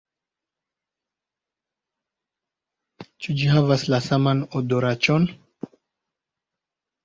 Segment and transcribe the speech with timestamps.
[3.21, 5.33] Ĉu ĝi havas la saman odoraĉon?